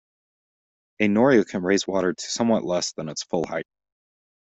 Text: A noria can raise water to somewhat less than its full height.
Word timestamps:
A 0.99 1.07
noria 1.07 1.45
can 1.45 1.61
raise 1.61 1.85
water 1.85 2.11
to 2.11 2.25
somewhat 2.31 2.63
less 2.65 2.91
than 2.93 3.07
its 3.07 3.21
full 3.21 3.45
height. 3.45 3.67